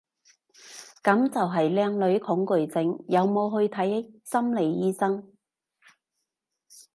[1.03, 5.31] 噉就係靚女恐懼症，有冇去睇心理醫生？